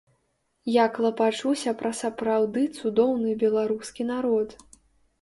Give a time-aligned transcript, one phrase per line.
[0.75, 4.61] Я клапачуся пра сапраўды цудоўны беларускі народ.